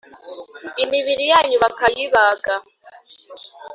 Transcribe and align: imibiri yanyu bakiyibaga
imibiri 0.83 1.23
yanyu 1.31 1.57
bakiyibaga 1.63 2.53